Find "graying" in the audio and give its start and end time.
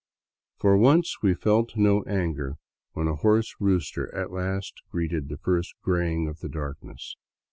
5.83-6.27